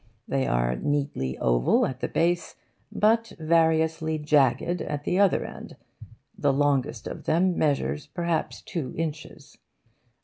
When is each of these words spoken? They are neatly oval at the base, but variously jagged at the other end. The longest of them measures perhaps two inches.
They 0.27 0.47
are 0.47 0.77
neatly 0.77 1.37
oval 1.37 1.85
at 1.85 1.99
the 1.99 2.07
base, 2.07 2.55
but 2.91 3.33
variously 3.39 4.17
jagged 4.17 4.81
at 4.81 5.03
the 5.03 5.19
other 5.19 5.45
end. 5.45 5.77
The 6.35 6.51
longest 6.51 7.05
of 7.05 7.25
them 7.25 7.55
measures 7.55 8.07
perhaps 8.07 8.63
two 8.63 8.95
inches. 8.97 9.59